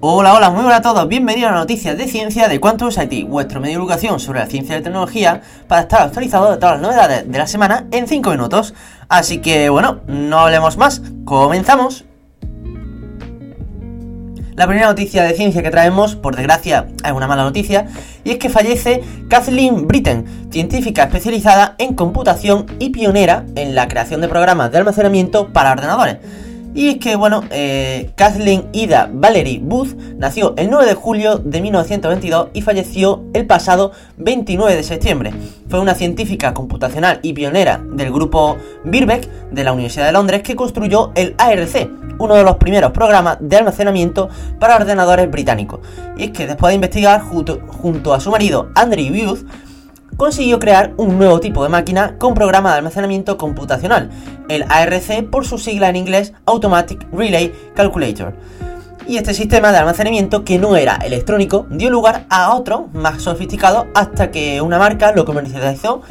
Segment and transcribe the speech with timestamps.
[0.00, 3.60] Hola, hola, muy buenas a todos, bienvenidos a noticias de ciencia de Quantum IT, vuestro
[3.60, 6.82] medio de educación sobre la ciencia y la tecnología para estar actualizado de todas las
[6.82, 8.74] novedades de la semana en 5 minutos.
[9.08, 12.04] Así que bueno, no hablemos más, comenzamos.
[14.54, 17.88] La primera noticia de ciencia que traemos, por desgracia, es una mala noticia,
[18.22, 24.20] y es que fallece Kathleen Britten, científica especializada en computación y pionera en la creación
[24.20, 26.18] de programas de almacenamiento para ordenadores.
[26.74, 31.60] Y es que, bueno, eh, Kathleen Ida Valerie Booth nació el 9 de julio de
[31.60, 35.32] 1922 y falleció el pasado 29 de septiembre.
[35.68, 40.56] Fue una científica computacional y pionera del grupo Birbeck de la Universidad de Londres que
[40.56, 44.28] construyó el ARC, uno de los primeros programas de almacenamiento
[44.60, 45.80] para ordenadores británicos.
[46.16, 49.46] Y es que después de investigar junto, junto a su marido Andrew Booth,
[50.16, 54.10] consiguió crear un nuevo tipo de máquina con programa de almacenamiento computacional,
[54.48, 58.34] el ARC por su sigla en inglés Automatic Relay Calculator.
[59.06, 63.86] Y este sistema de almacenamiento, que no era electrónico, dio lugar a otro más sofisticado
[63.94, 66.02] hasta que una marca lo comercializó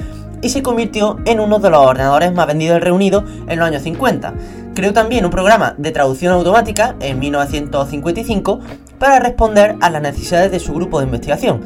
[0.41, 3.67] y se convirtió en uno de los ordenadores más vendidos del Reino Unido en los
[3.67, 4.33] años 50.
[4.73, 8.59] Creó también un programa de traducción automática en 1955
[8.99, 11.61] para responder a las necesidades de su grupo de investigación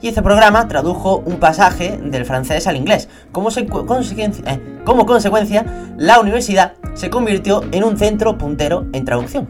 [0.00, 3.08] y este programa tradujo un pasaje del francés al inglés.
[3.32, 3.48] Como,
[3.86, 5.64] consecuencia, eh, como consecuencia,
[5.96, 9.48] la universidad se convirtió en un centro puntero en traducción.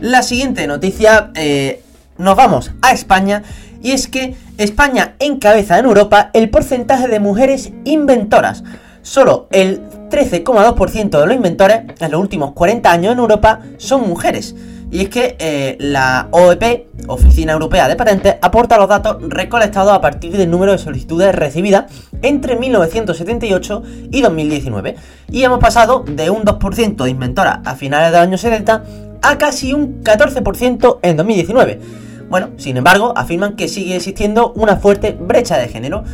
[0.00, 1.82] La siguiente noticia, eh,
[2.18, 3.42] nos vamos a España
[3.82, 8.62] y es que España encabeza en Europa el porcentaje de mujeres inventoras.
[9.02, 9.80] Solo el
[10.10, 14.54] 13,2% de los inventores en los últimos 40 años en Europa son mujeres.
[14.90, 20.00] Y es que eh, la OEP, Oficina Europea de Patentes, aporta los datos recolectados a
[20.00, 21.92] partir del número de solicitudes recibidas
[22.22, 24.96] entre 1978 y 2019.
[25.30, 28.84] Y hemos pasado de un 2% de inventoras a finales de los años 70
[29.22, 31.80] a casi un 14% en 2019.
[32.28, 36.04] Bueno, sin embargo, afirman que sigue existiendo una fuerte brecha de género.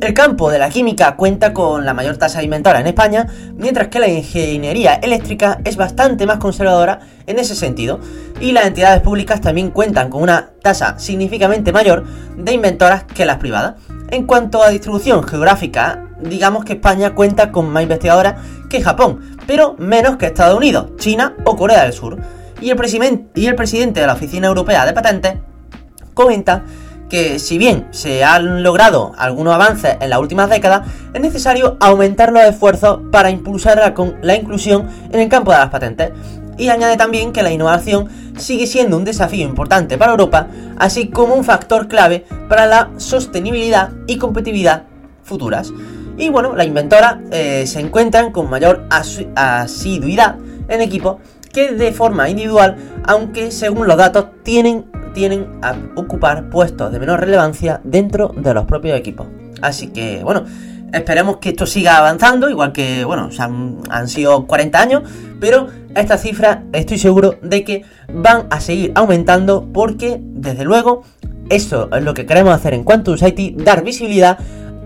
[0.00, 3.88] El campo de la química cuenta con la mayor tasa de inventora en España, mientras
[3.88, 8.00] que la ingeniería eléctrica es bastante más conservadora en ese sentido,
[8.40, 13.36] y las entidades públicas también cuentan con una tasa significativamente mayor de inventoras que las
[13.36, 13.74] privadas.
[14.10, 18.36] En cuanto a distribución geográfica, digamos que España cuenta con más investigadoras
[18.70, 22.18] que Japón, pero menos que Estados Unidos, China o Corea del Sur.
[22.62, 25.34] Y el, y el presidente de la Oficina Europea de Patentes
[26.14, 26.64] comenta
[27.10, 32.32] que si bien se han logrado algunos avances en las últimas décadas, es necesario aumentar
[32.32, 36.12] los esfuerzos para impulsar la, inclusión en el campo de las patentes.
[36.56, 40.46] Y añade también que la innovación sigue siendo un desafío importante para Europa,
[40.78, 44.84] así como un factor clave para la sostenibilidad y competitividad
[45.22, 45.72] futuras.
[46.16, 50.36] Y bueno, las inventoras eh, se encuentran con mayor asiduidad
[50.68, 51.16] en equipos
[51.52, 57.20] que de forma individual, aunque según los datos tienen tienen a ocupar puestos de menor
[57.20, 59.26] relevancia dentro de los propios equipos.
[59.62, 60.44] Así que, bueno,
[60.92, 65.02] esperemos que esto siga avanzando, igual que, bueno, han, sido 40 años,
[65.40, 71.02] pero estas cifras estoy seguro de que van a seguir aumentando porque, desde luego,
[71.48, 74.38] eso es lo que queremos hacer en Quantum Society, dar visibilidad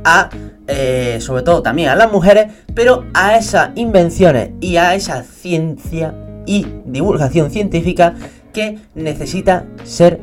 [0.05, 0.31] a,
[0.67, 6.15] eh, sobre todo también a las mujeres, pero a esas invenciones y a esa ciencia
[6.47, 8.15] y divulgación científica
[8.55, 10.19] que necesita ser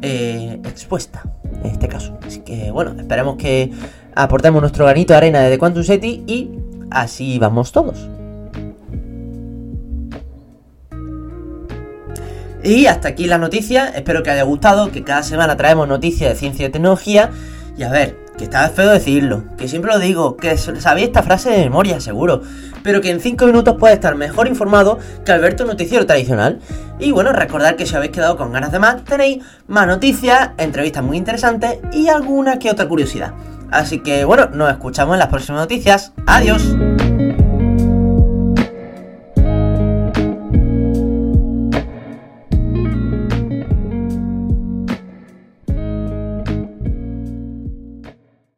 [0.00, 1.22] eh, expuesta
[1.62, 2.18] en este caso.
[2.26, 3.70] Así que bueno, esperemos que
[4.14, 6.50] aportemos nuestro granito de arena de Quantum City y
[6.90, 8.08] así vamos todos.
[12.64, 16.38] Y hasta aquí la noticia, espero que haya gustado, que cada semana traemos noticias de
[16.38, 17.30] ciencia y tecnología.
[17.76, 21.50] Y a ver, que está feo decirlo, que siempre lo digo, que sabéis esta frase
[21.50, 22.42] de memoria, seguro,
[22.82, 26.58] pero que en 5 minutos puede estar mejor informado que Alberto Noticiero tradicional.
[26.98, 31.04] Y bueno, recordad que si habéis quedado con ganas de más, tenéis más noticias, entrevistas
[31.04, 33.32] muy interesantes y alguna que otra curiosidad.
[33.70, 36.12] Así que bueno, nos escuchamos en las próximas noticias.
[36.26, 36.74] Adiós.